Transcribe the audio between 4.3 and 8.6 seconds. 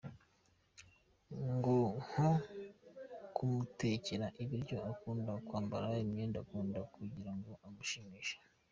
ibiryo akunda, kwambara imyenda akunda kugirango amushimishe,.